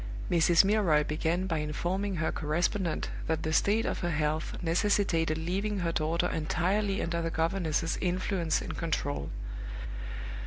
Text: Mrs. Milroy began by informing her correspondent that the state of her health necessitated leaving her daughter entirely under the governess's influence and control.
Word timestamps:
Mrs. 0.31 0.63
Milroy 0.65 1.03
began 1.03 1.45
by 1.45 1.59
informing 1.59 2.15
her 2.15 2.31
correspondent 2.31 3.11
that 3.27 3.43
the 3.43 3.53
state 3.53 3.85
of 3.85 3.99
her 3.99 4.09
health 4.09 4.57
necessitated 4.63 5.37
leaving 5.37 5.77
her 5.81 5.91
daughter 5.91 6.27
entirely 6.27 7.03
under 7.03 7.21
the 7.21 7.29
governess's 7.29 7.97
influence 8.01 8.63
and 8.63 8.75
control. 8.75 9.29